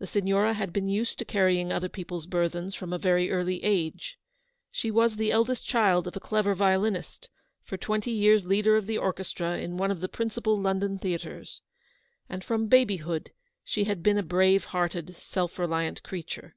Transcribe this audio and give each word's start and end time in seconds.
The 0.00 0.08
Signora 0.08 0.54
had 0.54 0.72
been 0.72 0.88
used 0.88 1.16
to 1.20 1.24
carrying 1.24 1.70
other 1.72 1.88
people's 1.88 2.26
burthens 2.26 2.74
from 2.74 2.92
a 2.92 2.98
very 2.98 3.30
early 3.30 3.62
age. 3.62 4.18
She 4.72 4.90
was 4.90 5.14
the 5.14 5.30
eldest 5.30 5.64
child 5.64 6.08
of 6.08 6.16
a 6.16 6.18
clever 6.18 6.56
violinist, 6.56 7.28
for 7.62 7.76
twenty 7.76 8.10
years 8.10 8.44
leader 8.46 8.76
of 8.76 8.88
the 8.88 8.98
orchestra 8.98 9.58
in 9.58 9.76
one 9.76 9.92
of 9.92 10.00
the 10.00 10.08
principal 10.08 10.60
London 10.60 10.98
theatres; 10.98 11.60
and 12.28 12.42
from 12.42 12.66
babyhood 12.66 13.30
she 13.62 13.84
had 13.84 14.02
been 14.02 14.18
a 14.18 14.24
brave 14.24 14.64
hearted, 14.64 15.14
self 15.20 15.56
reliant 15.56 16.02
creature. 16.02 16.56